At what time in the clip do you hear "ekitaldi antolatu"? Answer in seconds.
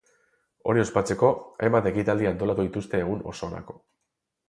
1.91-2.69